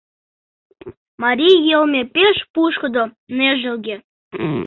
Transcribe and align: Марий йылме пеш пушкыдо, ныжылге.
Марий 1.23 1.57
йылме 1.67 2.01
пеш 2.13 2.37
пушкыдо, 2.53 3.03
ныжылге. 3.37 3.95